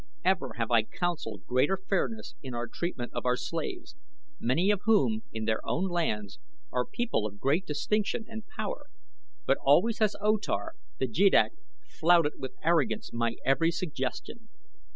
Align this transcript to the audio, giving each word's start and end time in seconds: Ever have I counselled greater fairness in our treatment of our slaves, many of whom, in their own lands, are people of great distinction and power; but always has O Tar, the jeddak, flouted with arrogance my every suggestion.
Ever 0.25 0.53
have 0.57 0.71
I 0.71 0.81
counselled 0.81 1.45
greater 1.45 1.77
fairness 1.87 2.33
in 2.41 2.55
our 2.55 2.65
treatment 2.65 3.11
of 3.13 3.23
our 3.23 3.37
slaves, 3.37 3.95
many 4.39 4.71
of 4.71 4.81
whom, 4.85 5.21
in 5.31 5.45
their 5.45 5.63
own 5.63 5.89
lands, 5.89 6.39
are 6.71 6.87
people 6.87 7.27
of 7.27 7.39
great 7.39 7.67
distinction 7.67 8.25
and 8.27 8.43
power; 8.47 8.87
but 9.45 9.59
always 9.63 9.99
has 9.99 10.15
O 10.19 10.37
Tar, 10.37 10.73
the 10.97 11.07
jeddak, 11.07 11.51
flouted 11.87 12.33
with 12.39 12.55
arrogance 12.63 13.13
my 13.13 13.35
every 13.45 13.69
suggestion. 13.69 14.49